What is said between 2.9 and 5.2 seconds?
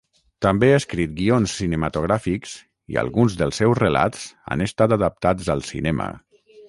i alguns dels seus relats han estat